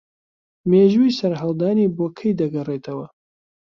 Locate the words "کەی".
2.17-2.37